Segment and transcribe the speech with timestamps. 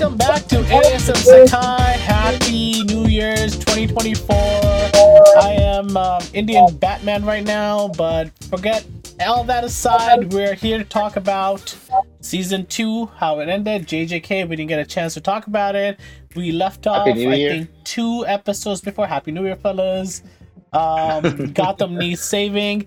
[0.00, 1.98] welcome back to ASM Sakai.
[1.98, 4.34] Happy New Year's 2024.
[4.34, 8.86] I am um, Indian Batman right now, but forget
[9.20, 10.32] all that aside.
[10.32, 11.76] We're here to talk about
[12.22, 13.86] season two, how it ended.
[13.86, 16.00] JJK, we didn't get a chance to talk about it.
[16.34, 19.06] We left off, I think, two episodes before.
[19.06, 20.22] Happy New Year, fellas.
[20.72, 22.86] Um, Gotham needs saving.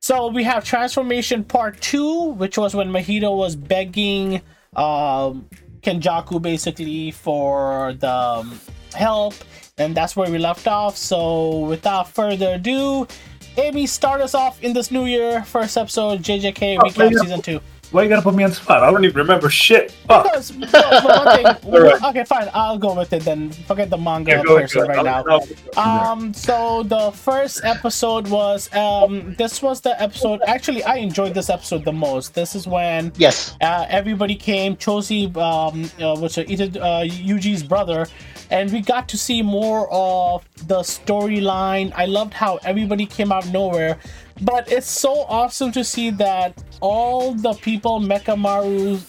[0.00, 4.42] So we have transformation part two, which was when Mahito was begging
[4.74, 5.48] um,
[5.88, 8.60] Kenjaku basically for the um,
[8.92, 9.32] help,
[9.78, 10.98] and that's where we left off.
[10.98, 13.08] So without further ado,
[13.56, 15.42] Amy, start us off in this new year.
[15.44, 17.60] First episode, JJK recap oh, season two.
[17.90, 18.82] Why you gotta put me on the spot?
[18.82, 19.92] I don't even remember shit.
[20.06, 20.24] Fuck.
[20.24, 20.66] Because, no,
[21.62, 22.50] thing, okay, fine.
[22.52, 23.50] I'll go with it then.
[23.50, 25.40] Forget the manga yeah, person right now.
[25.76, 30.40] Um, so the first episode was um, this was the episode.
[30.46, 32.34] Actually, I enjoyed this episode the most.
[32.34, 34.76] This is when yes, uh, everybody came.
[34.76, 38.06] Choso, um, uh, which is uh, Yuji's brother,
[38.50, 41.90] and we got to see more of the storyline.
[41.96, 43.98] I loved how everybody came out nowhere
[44.40, 49.00] but it's so awesome to see that all the people Mechamaru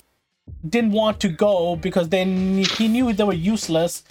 [0.67, 4.03] didn't want to go because then he knew they were useless.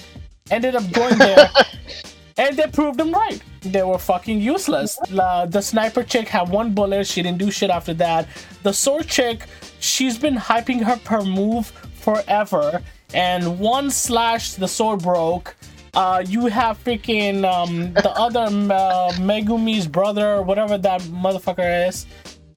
[0.50, 1.50] Ended up going there,
[2.38, 3.40] and they proved him right.
[3.60, 4.98] They were fucking useless.
[5.12, 7.06] Uh, the sniper chick had one bullet.
[7.06, 8.28] She didn't do shit after that.
[8.62, 9.44] The sword chick,
[9.80, 12.82] she's been hyping her per move forever.
[13.12, 15.54] And one slash, the sword broke
[15.94, 22.06] uh, you have freaking um, the other uh, Megumi's brother, whatever that motherfucker is.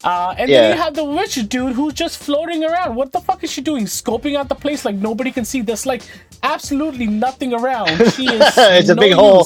[0.03, 0.61] Uh, and yeah.
[0.61, 2.95] then you have the witch dude who's just floating around.
[2.95, 3.85] What the fuck is she doing?
[3.85, 5.61] Scoping out the place like nobody can see.
[5.61, 6.01] There's like
[6.43, 7.89] absolutely nothing around.
[8.11, 8.41] She is.
[8.57, 9.15] it's no a big use.
[9.15, 9.45] hole.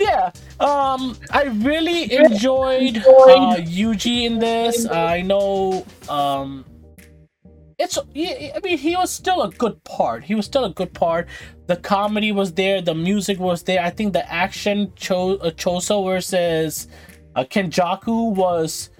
[0.00, 0.32] Yeah.
[0.58, 4.86] Um, I really enjoyed uh, Yuji in this.
[4.88, 5.86] I know.
[6.08, 6.64] Um,
[7.78, 10.24] it's I mean he was still a good part.
[10.24, 11.28] He was still a good part.
[11.66, 13.82] The comedy was there, the music was there.
[13.82, 16.88] I think the action Cho- uh, Choso versus
[17.34, 18.90] uh, Kenjaku was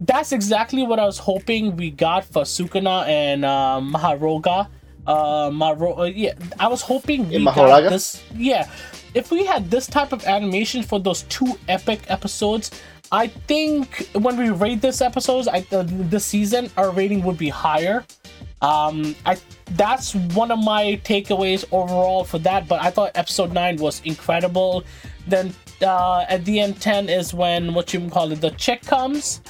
[0.00, 4.68] that's exactly what I was hoping we got for Sukuna and uh, Maharoga.
[5.06, 8.22] Uh, uh, yeah, I was hoping we got this.
[8.34, 8.70] Yeah,
[9.14, 12.70] if we had this type of animation for those two epic episodes,
[13.12, 17.48] I think when we rate this episodes, I uh, this season, our rating would be
[17.48, 18.04] higher.
[18.62, 19.36] Um, I
[19.72, 22.68] that's one of my takeaways overall for that.
[22.68, 24.84] But I thought episode nine was incredible.
[25.26, 29.40] Then uh, at the end, ten is when what you call it, the chick comes.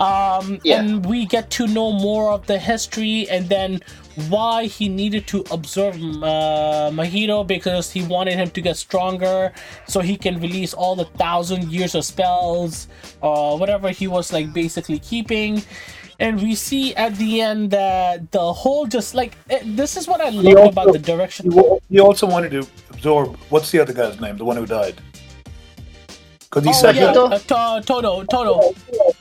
[0.00, 0.80] Um, yeah.
[0.80, 3.80] and we get to know more of the history and then
[4.28, 9.52] why he needed to observe uh, Mahito because he wanted him to get stronger
[9.86, 12.88] so he can release all the thousand years of spells
[13.20, 15.62] or whatever he was like basically keeping
[16.20, 20.20] and we see at the end that the whole just like it, this is what
[20.20, 21.50] I love also, about the direction.
[21.88, 25.00] He also wanted to absorb what's the other guy's name, the one who died?
[26.50, 28.74] Because he oh, said yeah, uh, to- Todo, Todo,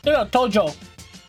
[0.06, 0.76] no, no, Tojo.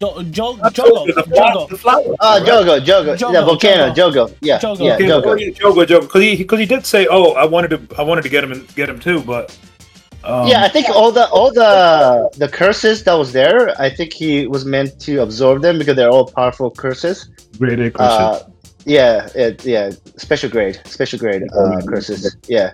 [0.01, 2.15] Jo- jo- Jogo, Jogo.
[2.21, 6.37] Ah, Jogo, Jogo, Jogo, yeah, Volcano, Jogo, yeah, Jogo, yeah, Jogo, Jogo, Jogo, because he
[6.37, 8.89] because he did say, oh, I wanted to, I wanted to get him and get
[8.89, 9.59] him too, but
[10.25, 14.15] um, yeah, I think all the all the the curses that was there, I think
[14.15, 17.29] he was meant to absorb them because they're all powerful curses.
[17.59, 18.43] Grade A curses.
[18.43, 18.51] Uh,
[18.87, 22.37] yeah, it, yeah, special grade, special grade uh, curses.
[22.49, 22.73] Yeah,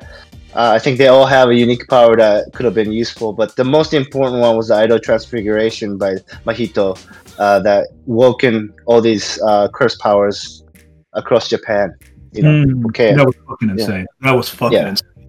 [0.56, 3.54] uh, I think they all have a unique power that could have been useful, but
[3.56, 6.14] the most important one was the idle transfiguration by
[6.46, 6.98] Mahito
[7.38, 10.64] uh, that woken all these uh, curse powers
[11.12, 11.94] across Japan.
[12.32, 14.06] You know, mm, okay, that was fucking insane.
[14.22, 14.30] Yeah.
[14.30, 14.88] That was fucking yeah.
[14.88, 15.28] insane.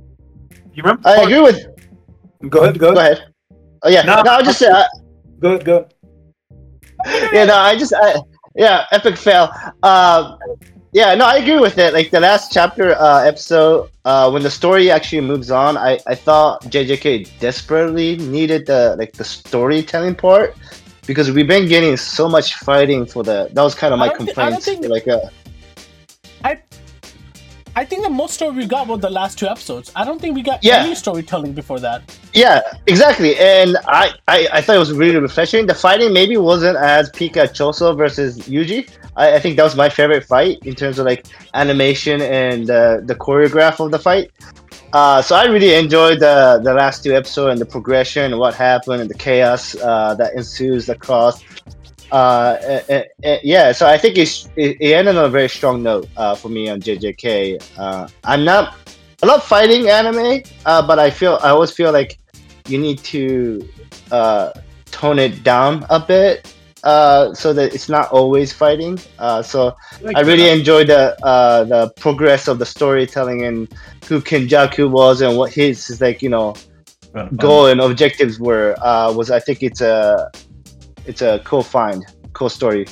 [0.73, 1.07] You remember?
[1.07, 1.59] I agree with
[2.49, 2.77] Go ahead.
[2.77, 2.95] Go ahead.
[2.95, 3.33] Go ahead.
[3.83, 4.03] Oh yeah.
[4.03, 4.61] No, no I just.
[4.61, 4.85] Uh,
[5.39, 5.65] go ahead.
[5.65, 5.87] Go.
[7.33, 7.45] Yeah.
[7.45, 7.55] No.
[7.55, 7.93] I just.
[7.93, 8.15] I,
[8.55, 8.85] yeah.
[8.91, 9.51] Epic fail.
[10.91, 11.15] Yeah.
[11.15, 11.25] No.
[11.25, 11.93] I agree with it.
[11.93, 16.15] Like the last chapter uh, episode, uh, when the story actually moves on, I I
[16.15, 20.55] thought JJK desperately needed the like the storytelling part
[21.05, 23.49] because we've been getting so much fighting for the.
[23.53, 24.63] That was kind of my complaint.
[24.63, 25.07] Think, like.
[25.07, 25.29] Uh,
[27.77, 29.91] I think the most story we got was the last two episodes.
[29.95, 30.77] I don't think we got yeah.
[30.77, 32.01] any storytelling before that.
[32.33, 33.37] Yeah, exactly.
[33.37, 35.67] And I, I, I thought it was really refreshing.
[35.67, 38.89] The fighting maybe wasn't as Choso versus Yuji.
[39.15, 43.01] I, I think that was my favorite fight in terms of like animation and uh,
[43.01, 44.31] the choreograph of the fight.
[44.91, 48.55] Uh, so I really enjoyed the the last two episodes and the progression and what
[48.55, 51.43] happened and the chaos uh, that ensues across
[52.11, 56.07] uh, uh, uh, yeah, so I think it, it ended on a very strong note
[56.17, 57.77] uh, for me on JJK.
[57.77, 58.75] Uh, I'm not,
[59.21, 62.17] I love fighting anime, uh, but I feel I always feel like
[62.67, 63.67] you need to
[64.11, 64.51] uh,
[64.85, 68.97] tone it down a bit uh, so that it's not always fighting.
[69.19, 70.57] Uh, so Like I really that.
[70.59, 73.67] enjoyed the uh, the progress of the storytelling and
[74.07, 76.55] who Kenjaku was and what his, like you know
[77.35, 78.75] goal and objectives were.
[78.81, 80.31] Uh, was I think it's a
[81.07, 82.85] it's a cool find, cool story.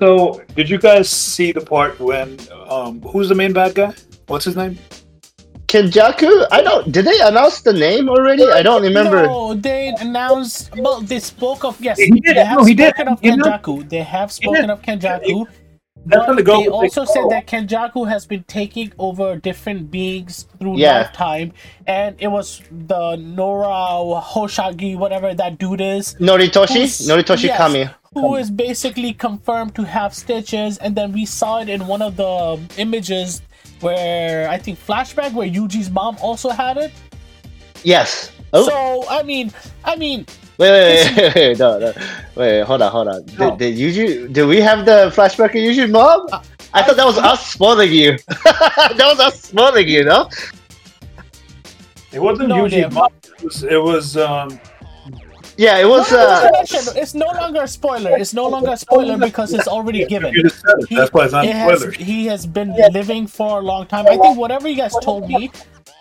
[0.00, 2.38] So, did you guys see the part when
[2.68, 3.92] um, who's the main bad guy?
[4.26, 4.78] What's his name?
[5.66, 6.46] Kenjaku?
[6.50, 6.90] I don't.
[6.90, 8.42] Did they announce the name already?
[8.42, 9.26] I don't remember.
[9.26, 10.74] No, they announced.
[10.76, 11.98] Well, they spoke of yes.
[11.98, 12.94] He did, They have no, he did.
[12.94, 13.88] spoken of Kenjaku.
[13.88, 14.70] They have spoken did.
[14.70, 15.46] of Kenjaku.
[16.06, 19.90] That's when the But goal they also said that Kenjaku has been taking over different
[19.90, 20.98] beings through Yeah.
[20.98, 21.52] lifetime,
[21.86, 26.84] and it was the Nora Hoshagi, whatever that dude is, Noritoshi?
[27.08, 27.58] Noritoshi yes.
[27.58, 27.90] Kamo.
[28.14, 32.16] who is basically confirmed to have stitches, and then we saw it in one of
[32.16, 33.40] the images
[33.80, 36.92] where I think flashback where Yuji's mom also had it.
[37.84, 38.32] Yes.
[38.52, 39.52] Oh, So I mean,
[39.84, 40.26] I mean,
[40.60, 41.92] wait, wait, wait, wait, no, no.
[42.36, 43.24] wait, hold on, hold on.
[43.24, 43.56] Did, No.
[43.56, 46.26] did Yuji, did we have the flashback of Yuji's mom?
[46.32, 46.42] Uh,
[46.72, 48.16] I thought that was us spoiling you.
[48.44, 50.28] that was us spoiling you, no?
[52.12, 52.70] It wasn't No, Yuji.
[52.70, 52.82] they-
[53.40, 54.60] It was, it was um,
[55.56, 56.10] Yeah, it was.
[56.10, 56.50] No, no, Uh,
[57.02, 58.16] it's no longer a spoiler.
[58.16, 60.32] It's no longer a spoiler because it's already given.
[60.34, 60.88] you just said it.
[60.96, 64.06] That's why it's not it has, he has been living for a long time.
[64.06, 65.50] I think whatever you guys told me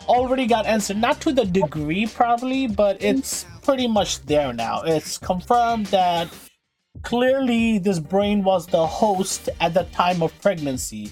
[0.10, 0.98] already got answered.
[0.98, 4.82] Not to the degree, probably, but it's pretty much there now.
[4.82, 6.28] It's confirmed that
[7.04, 11.12] clearly this brain was the host at the time of pregnancy.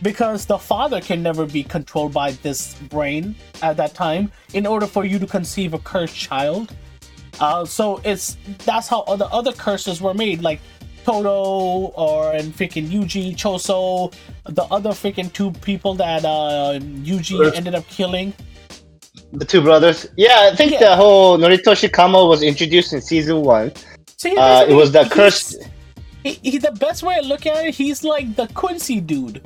[0.00, 4.86] Because the father can never be controlled by this brain at that time in order
[4.86, 6.74] for you to conceive a cursed child.
[7.40, 10.60] Uh, so it's that's how the other curses were made, like
[11.04, 14.12] Toto or and freaking Yuji, Choso,
[14.46, 17.54] the other freaking two people that uh, Yuji Yes.
[17.54, 18.32] ended up killing.
[19.32, 20.06] the two brothers.
[20.16, 20.78] Yeah, I think Yeah.
[20.88, 23.72] the whole Noritoshi Kamo was introduced in season one.
[24.16, 25.56] See, Uh, it was the he's- cursed.
[26.24, 29.42] He, he, the best way to look at it, he's like the Quincy dude,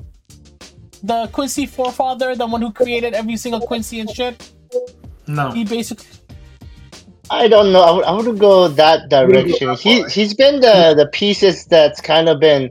[1.03, 4.51] the Quincy forefather, the one who created every single Quincy and shit.
[5.27, 5.51] No.
[5.51, 6.07] He basically
[7.32, 7.81] I don't know.
[7.82, 9.75] I would, I wouldn't go that direction.
[9.76, 12.70] He he's been the the pieces that's kind of been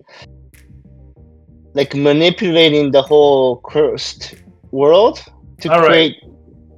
[1.74, 4.36] like manipulating the whole cursed
[4.72, 5.24] world
[5.62, 5.88] to All right.
[5.88, 6.16] create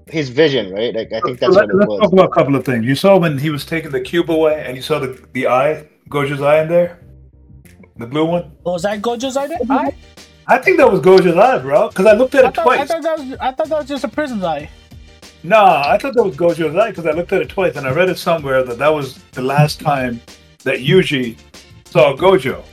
[0.07, 0.95] his vision, right?
[0.95, 2.13] Like I think that's Let, what it let's talk was.
[2.13, 2.85] about a couple of things.
[2.85, 5.85] You saw when he was taking the cube away, and you saw the the eye,
[6.09, 7.01] Gojo's eye in there,
[7.97, 8.51] the blue one.
[8.65, 9.59] Oh, was that Gojo's idea?
[9.69, 9.93] I,
[10.47, 11.89] I think that was Gojo's eye, bro.
[11.89, 12.87] Because I looked at I, it thought, I twice.
[12.87, 14.69] thought that was I thought that was just a prison's eye.
[15.43, 17.91] Nah, I thought that was Gojo's eye because I looked at it twice, and I
[17.91, 20.21] read it somewhere that that was the last time
[20.63, 21.37] that Yuji
[21.85, 22.63] saw Gojo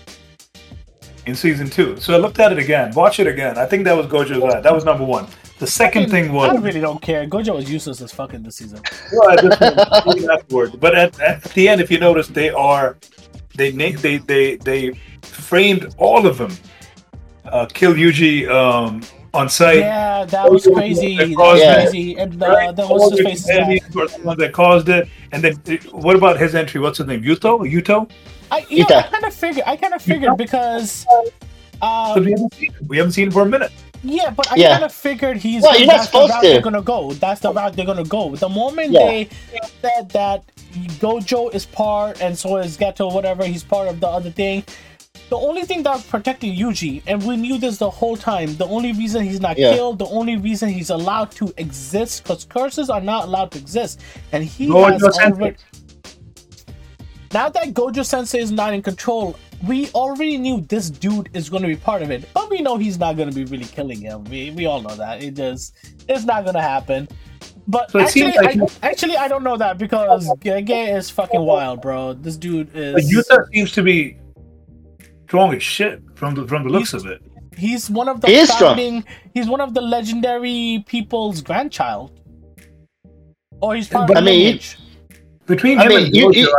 [1.26, 1.96] in season two.
[1.98, 2.92] So I looked at it again.
[2.94, 3.58] Watch it again.
[3.58, 4.60] I think that was Gojo's eye.
[4.60, 5.26] That was number one.
[5.58, 7.26] The second thing was I really don't care.
[7.26, 8.80] Gojo was useless as fucking this season.
[9.12, 10.80] Well, I just went afterward.
[10.80, 12.96] But at, at the end, if you notice, they are
[13.56, 16.56] they they they they framed all of them.
[17.44, 19.02] Uh, kill Yuji um,
[19.32, 19.78] on site.
[19.78, 21.16] Yeah, that was crazy.
[21.16, 21.36] That Yeah.
[21.36, 21.60] was
[21.90, 22.16] crazy.
[22.16, 23.46] And uh, that was All his the face.
[23.46, 25.08] companions were that caused it.
[25.32, 26.80] And then, uh, what about his entry?
[26.80, 27.22] What's his name?
[27.22, 27.60] Yuto?
[27.70, 28.10] Yuto?
[28.50, 29.64] I, you know, I kind of figured.
[29.66, 31.06] I kind of figured because,
[31.82, 32.86] uh, But we haven't seen him.
[32.88, 33.70] We haven't seen him for a minute.
[34.02, 34.72] yeah, but I Yeah.
[34.72, 35.62] kind of figured he's.
[35.62, 36.48] Well, you're not that's the supposed route to.
[36.48, 37.12] They're gonna go.
[37.12, 38.34] That's the route they're gonna go.
[38.34, 39.06] The moment Yeah.
[39.06, 39.28] they
[39.82, 40.42] said that
[40.98, 44.64] Gojo is part, and so is Geto, whatever, he's part of the other thing.
[45.30, 48.92] The only thing that's protecting Yuji, and we knew this the whole time, the only
[48.92, 49.74] reason he's not Yeah.
[49.74, 54.00] killed, the only reason he's allowed to exist, because curses are not allowed to exist,
[54.32, 55.56] and he Gojo has already.
[57.32, 61.62] Now that Gojo Sensei is not in control, we already knew this dude is going
[61.62, 64.00] to be part of it, but we know he's not going to be really killing
[64.00, 64.24] him.
[64.24, 65.74] We we all know that it just
[66.08, 67.06] it's not going to happen.
[67.68, 71.82] But So actually, like I, actually, I don't know that because Gege is fucking wild,
[71.82, 72.14] bro.
[72.14, 74.16] This dude But is Yuta seems to be
[75.30, 77.20] strong as shit from the from the looks of it.
[77.56, 79.04] he's one of the He is strong.
[79.32, 82.10] He's one of the legendary people's grandchild,
[83.60, 84.76] or he's part But- of I mean, lineage.
[85.46, 86.56] Between I him mean, and you- Gojo, you-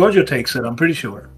[0.00, 0.64] Gojo takes it.
[0.64, 1.30] I'm pretty sure.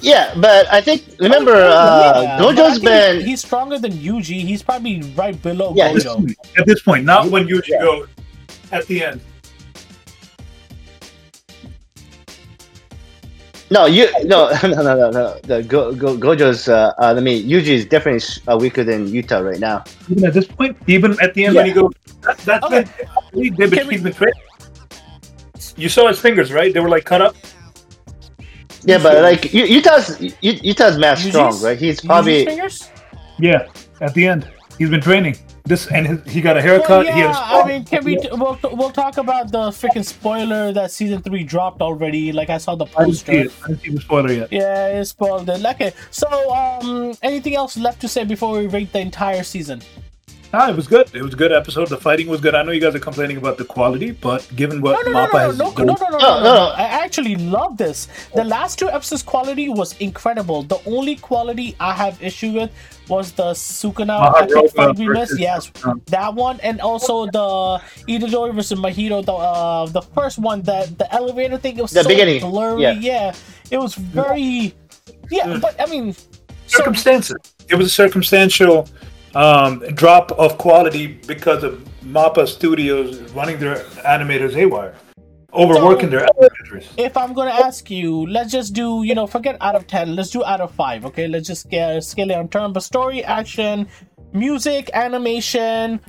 [0.00, 3.92] Yeah, but I think remember uh, Yeah, but I Gojo's think been He's stronger than
[3.92, 4.38] Yuji.
[4.50, 6.32] He's probably right below Yeah, Gojo.
[6.58, 7.80] At this point, not when Yuji Yeah.
[7.86, 8.06] goes
[8.70, 9.20] at the end.
[13.70, 17.46] No you no no no no no the Go, Go, Gojo's uh, uh I mean
[17.48, 19.84] Yuji is definitely uh, weaker than Yuta right now.
[20.08, 21.72] Even at this point, even at the end when Yeah.
[21.74, 21.92] he goes,
[22.22, 22.84] that, that's Okay.
[23.32, 24.34] been they've been Can we- he's been trained.
[25.76, 26.72] You saw his fingers, right?
[26.72, 27.34] They were like cut up.
[28.84, 31.76] Yeah, but like Yu- Yuta's Yu- Yuta's mad strong, right?
[31.78, 32.88] He's Yuji's probably fingers?
[33.38, 33.66] Yeah,
[34.00, 34.48] at the end.
[34.78, 35.36] He's been training.
[35.66, 37.02] This and his, he got a Well, haircut.
[37.12, 37.36] he yeah, has.
[37.64, 38.16] I mean, can we?
[38.32, 42.30] We'll, we'll talk about the freaking spoiler that season three dropped already.
[42.32, 43.32] Like I saw the I didn't see poster.
[43.32, 43.52] it.
[43.64, 44.52] I didn't see the spoiler yet.
[44.52, 45.64] Yeah, it spoiled it.
[45.64, 49.82] Okay, so um, anything else left to say before we rate the entire season?
[50.54, 51.10] Ah, it was good.
[51.12, 51.88] It was a good episode.
[51.88, 52.54] The fighting was good.
[52.54, 55.26] I know you guys are complaining about the quality, but given what No, no, no,
[55.26, 56.54] Mappa no, has no, no, done, no, no, no, No, no, no, no.
[56.54, 56.66] no.
[56.76, 58.08] I actually love this.
[58.34, 60.62] The last two episodes' quality was incredible.
[60.62, 62.70] The only quality I have issue with
[63.08, 65.38] was the Sukuna Maharoba epic fight we missed.
[65.38, 69.24] Yes, um, that one, and also the Itadori versus Mahito.
[69.24, 71.78] The uh, the first one, that the elevator thing.
[71.78, 72.82] It was The so beginning, blurry.
[72.82, 72.92] yeah.
[72.92, 73.34] Yeah.
[73.70, 74.74] it was very.
[75.30, 75.60] Yeah, Mm.
[75.60, 77.36] but I mean, so circumstances.
[77.68, 78.88] It was a circumstantial
[79.36, 83.76] um, drop of quality because of Mappa Studios running their
[84.14, 84.94] animators haywire,
[85.52, 86.86] overworking their animators.
[86.96, 90.30] if I'm gonna ask you, let's just do, you know, forget out of ten, let's
[90.30, 91.28] do out of five, okay?
[91.28, 93.86] Let's just scale scale it on term, but story, action,
[94.32, 96.00] music, animation,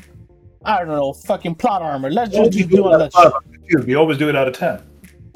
[0.63, 2.10] I don't know, fucking plot armor.
[2.10, 2.93] Let's just do do it.
[2.93, 3.41] it Let's, out of five.
[3.53, 4.81] Excuse me, We always do it out of ten.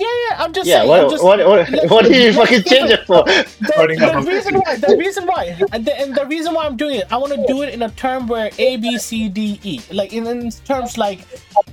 [0.01, 0.43] Yeah, yeah.
[0.43, 0.89] I'm just Yeah, saying.
[0.89, 3.05] what, I'm just, what, what, let's- what do you let's fucking keep change it- it
[3.07, 3.23] for?
[3.23, 5.43] the, Starting the reason why, the reason why,
[5.73, 7.81] and the, and the reason why I'm doing it, I want to do it in
[7.83, 11.19] a term where A, B, C, D, E, like in, in terms like,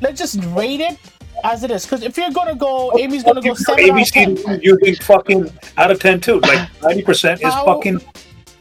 [0.01, 0.99] let's just rate it
[1.45, 1.85] as it is.
[1.85, 4.37] Because if you're gonna go, Amy's gonna go seven out of ten.
[4.37, 6.41] ABC using fucking out of ten too.
[6.41, 8.01] Like ninety percent is How- fucking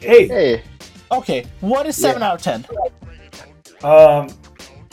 [0.01, 0.29] eight.
[0.29, 0.63] Hey,
[1.11, 2.65] Okay, what is seven out of ten?
[3.83, 4.29] Um,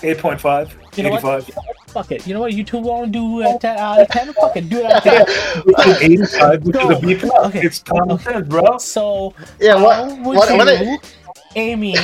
[0.05, 0.77] eight point five.
[0.97, 1.25] You know what?
[1.25, 1.65] Eighty-five.
[1.89, 2.27] Fuck it.
[2.27, 2.53] You know what?
[2.53, 4.33] You two want to do a 10 out of 10?
[4.33, 4.69] Fuck it.
[4.69, 6.03] Do it out of 10.
[6.03, 7.47] Eighty-five, which is a B plus.
[7.47, 7.61] Okay.
[7.61, 8.79] It's common sense, bro.
[8.79, 11.15] So, yeah, what, how would what, you, what,
[11.55, 11.95] Amy,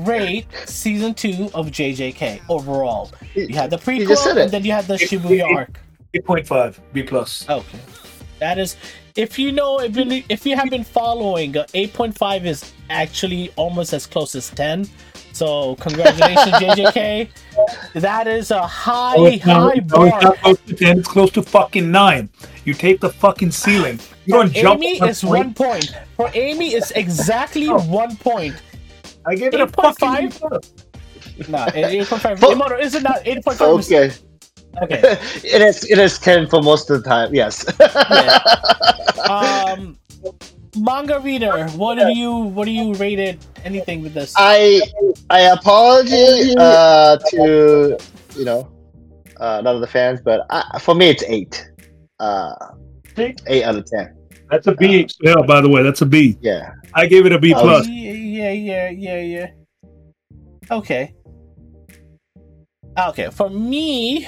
[0.00, 3.12] rate season two of JJK overall?
[3.34, 4.42] You had the You just said prequel, it.
[4.42, 5.78] and then you had the Shibuya arc.
[6.14, 6.80] Eight point five.
[6.92, 7.48] B plus.
[7.48, 7.78] Okay.
[8.40, 8.76] That is,
[9.16, 13.92] if you know, if you, if you have been following, uh, 8.5 is actually almost
[13.92, 14.88] as close as 10.
[15.38, 17.28] So, congratulations, JJK.
[17.94, 20.20] That is a high, Oh, it's not- high no, it's bar.
[20.22, 20.98] not close to ten.
[20.98, 22.28] It's close to fucking nine.
[22.64, 24.00] You take the fucking ceiling.
[24.26, 24.82] You don't jump.
[24.82, 25.46] Amy on is point.
[25.46, 25.94] one point.
[26.16, 28.56] For Amy, it's exactly one point.
[29.26, 29.94] I gave it a 8.5?
[30.00, 30.28] fucking.
[30.28, 30.72] B plus.
[31.48, 32.40] No, eight point five.
[32.40, 32.50] Fuck.
[32.50, 33.68] Imoto, is it not eight point five?
[33.70, 34.10] okay.
[34.82, 35.00] Okay.
[35.44, 37.64] it is it is 10 for most of the time, yes.
[39.28, 39.98] Um,
[40.76, 43.44] manga reader, what do you what do you rate it?
[43.64, 44.34] Anything with this?
[44.36, 44.80] I
[45.30, 47.98] I apologize uh, to
[48.36, 48.70] you know
[49.38, 51.70] uh, none of the fans, but I, for me it's eight.
[52.20, 52.54] Uh,
[53.46, 54.14] eight out of ten.
[54.50, 55.06] That's a B.
[55.20, 56.38] Yeah, by the way, that's a B.
[56.40, 56.72] Yeah.
[56.94, 57.86] I gave it a B Oh, plus.
[57.86, 59.50] Yeah, yeah, yeah, yeah.
[60.70, 61.14] Okay.
[62.98, 64.26] Okay, for me,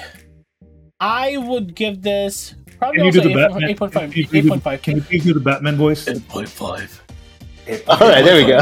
[0.99, 3.69] I would give this probably Can you do also the Batman?
[3.69, 4.11] eight point five.
[4.11, 4.83] Can you Eight do- point.
[4.83, 6.07] Can you please do the Batman voice?
[6.07, 6.89] Eight point five.
[7.87, 8.57] All right, there we go.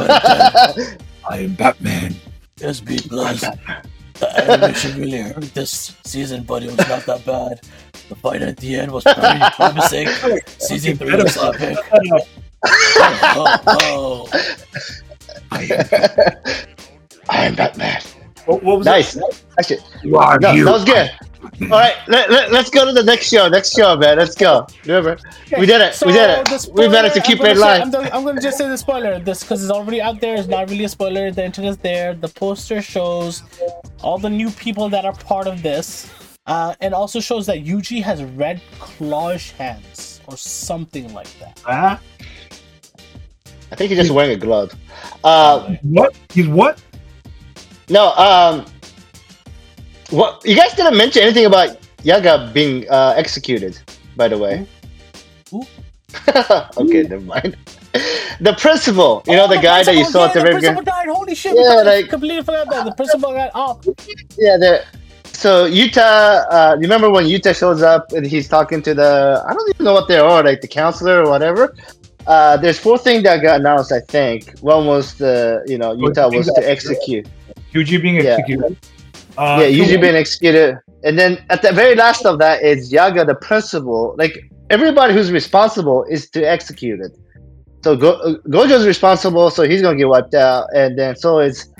[1.30, 2.16] I am Batman.
[2.58, 3.42] Yes, B plus.
[4.20, 7.62] The animation really hurt this season, but it was not that bad.
[8.10, 10.08] The fight at the end was pretty promising.
[10.58, 11.78] Season three was epic.
[12.66, 14.30] Oh, oh.
[15.52, 16.36] I am.
[17.30, 18.02] I am Batman.
[18.46, 19.18] What, what was Nice.
[19.58, 20.66] Actually, You are no, you.
[20.66, 21.10] that was good.
[21.62, 23.50] All right, let, let, let's go to the next show.
[23.50, 24.18] Next show, man.
[24.18, 24.66] Let's go.
[24.86, 25.18] Remember,
[25.58, 26.02] we did it.
[26.06, 26.74] we did the it.
[26.74, 27.82] We managed to keep it gonna live.
[27.82, 29.20] I'm, gonna- I'm gonna just say the spoiler.
[29.20, 30.36] This because it's already out there.
[30.36, 31.32] It's not really a spoiler.
[31.32, 32.14] The internet's there.
[32.14, 33.44] The poster shows
[34.02, 36.10] all the new people that are part of this,
[36.48, 41.62] uh, and also shows that Yuji has red clawish hands or something like that.
[41.66, 42.00] Ah,
[43.72, 44.74] I think he's just wearing a glove.
[45.24, 46.16] Uh, what?
[46.34, 46.82] He's what?
[47.90, 48.66] no, um,
[50.12, 53.78] what you guys didn't mention anything about Yaga being uh, executed,
[54.16, 54.68] by the way.
[55.52, 55.64] Who?
[56.78, 57.56] okay, never mind.
[58.42, 60.54] The principal, you know, the Oh, guy that you principal, saw at the yeah, very
[60.62, 61.08] principal died.
[61.10, 61.56] Holy shit!
[61.56, 63.86] Yeah, Yeah, like- completely forgot about the principal got off.
[64.38, 64.84] Yeah, the
[65.26, 66.46] so Yuta.
[66.50, 69.94] Uh, remember when Yuta shows up and he's talking to the I don't even know
[69.94, 71.76] what they are, like the counselor or whatever.
[72.28, 73.92] Uh, there's four things that got announced.
[73.92, 77.28] I think one was the you know Yuta was to execute.
[77.74, 78.38] Yuji being Yeah.
[79.40, 79.62] Executed.
[79.62, 80.80] Uh, yeah, usually being executed.
[81.04, 84.16] And then at the very last of that is Yaga, the principal.
[84.18, 84.38] Like
[84.70, 87.18] everybody who's responsible is to execute it.
[87.84, 90.68] So Go- uh, Gojo's responsible, so he's gonna get wiped out.
[90.76, 91.72] And then so is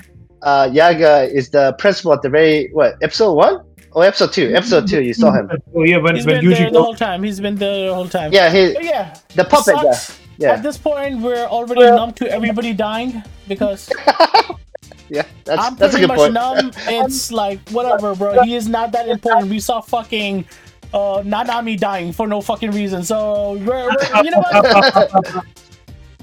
[0.42, 3.64] uh, Yaga is the principal at the very what episode one?
[3.92, 4.54] Oh, episode two.
[4.54, 5.02] Episode two.
[5.02, 5.50] You saw him.
[5.74, 7.22] Oh yeah, when, He's when been there Yuji the whole time.
[7.22, 8.32] He's been there the whole time.
[8.32, 9.16] Yeah, he But yeah.
[9.34, 9.94] the puppet guy.
[10.38, 13.90] Yeah, At this point, we're already numb to everybody dying because
[15.08, 15.24] yeah.
[15.44, 16.34] That's I'm that's a pretty much point.
[16.34, 16.70] numb.
[16.88, 18.42] It's like whatever, bro.
[18.42, 19.48] He is not that important.
[19.50, 20.44] We saw fucking
[20.92, 23.02] uh Nanami dying for no fucking reason.
[23.04, 25.24] So we're, we're you know what?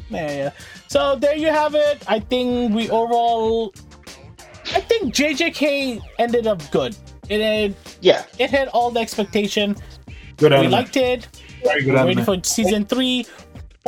[0.10, 0.52] yeah, yeah.
[0.88, 2.04] So there you have it.
[2.08, 3.74] I think we overall
[4.74, 6.96] I think JJK ended up good.
[7.30, 9.76] It had, Yeah, it had all the expectation.
[10.38, 10.72] Good We anime.
[10.72, 11.28] liked it.
[11.64, 13.26] Very good We're waiting for season three.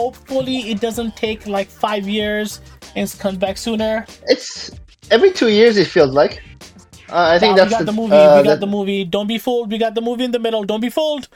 [0.03, 2.61] Hopefully, it doesn't take like five years
[2.95, 4.05] and it comes back sooner.
[4.33, 4.71] it's
[5.11, 5.75] every two years.
[5.77, 6.41] It feels like.
[7.09, 8.13] Uh, I think Nah, that's we got the, movie.
[8.15, 9.03] uh, we got that- the movie.
[9.03, 9.71] Don't be fooled.
[9.71, 10.63] We got the movie in the middle.
[10.63, 11.27] Don't be fooled.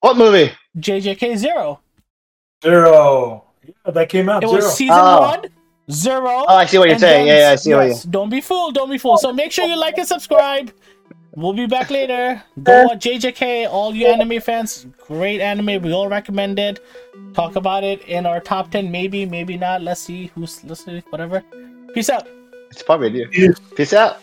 [0.00, 0.52] What movie?
[0.78, 1.80] JJK Zero.
[2.62, 3.44] Zero.
[3.66, 4.42] Yeah, that came out.
[4.44, 4.56] It Zero.
[4.62, 5.20] was season Oh.
[5.32, 5.42] one,
[5.90, 6.44] zero.
[6.48, 7.26] Oh, I see what you're saying.
[7.26, 8.74] Yeah, yeah, I see what yes, Don't be fooled.
[8.74, 9.20] Don't be fooled.
[9.20, 10.72] So make sure you like and subscribe.
[11.34, 12.42] We'll be back later.
[12.62, 13.68] Go watch JJK.
[13.68, 15.82] All you anime fans, great anime.
[15.82, 16.80] We all recommend it.
[17.34, 18.90] Talk about it in our top ten.
[18.90, 19.82] Maybe, maybe not.
[19.82, 21.02] Let's see who's listening.
[21.10, 21.42] Whatever.
[21.94, 22.26] Peace out.
[22.70, 23.54] It's probably you.
[23.76, 24.20] Peace out.